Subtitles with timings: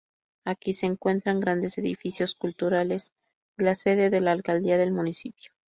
[0.45, 3.13] Aquí se encuentran grandes edificios culturales,
[3.59, 5.51] y la sede de la alcaldía del municipio.